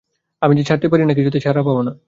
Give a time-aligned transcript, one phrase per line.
[0.41, 1.91] আমি যে ছাড়তে না পারলে কিছুতেই ছাড়া পাব না।